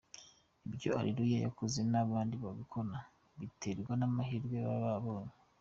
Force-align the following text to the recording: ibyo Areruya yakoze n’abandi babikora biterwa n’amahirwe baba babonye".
ibyo 0.67 0.89
Areruya 0.99 1.37
yakoze 1.45 1.79
n’abandi 1.91 2.35
babikora 2.43 2.97
biterwa 3.39 3.91
n’amahirwe 3.97 4.55
baba 4.67 4.79
babonye". 4.95 5.33